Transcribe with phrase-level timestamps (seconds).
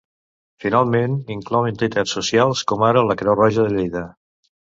[0.63, 4.05] Finalment inclou entitats socials, com ara la Creu Roja de Lleida.